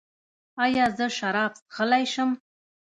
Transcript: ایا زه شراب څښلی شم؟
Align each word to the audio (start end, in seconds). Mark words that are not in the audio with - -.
ایا 0.63 0.85
زه 0.97 1.05
شراب 1.17 1.53
څښلی 1.65 2.05
شم؟ 2.13 2.29